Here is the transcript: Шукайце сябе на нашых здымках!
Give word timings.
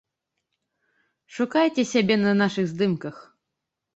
Шукайце 1.35 1.83
сябе 1.93 2.15
на 2.23 2.33
нашых 2.41 2.65
здымках! 2.71 3.15